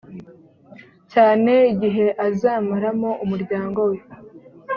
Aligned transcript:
cyane 1.11 1.53
igihe 1.73 2.05
azamaramo 2.27 3.11
umuryango 3.23 3.79
we 3.89 3.97